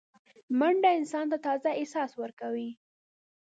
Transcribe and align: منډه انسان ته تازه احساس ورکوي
منډه 0.59 0.89
انسان 0.99 1.25
ته 1.31 1.37
تازه 1.45 1.69
احساس 1.79 2.11
ورکوي 2.21 2.69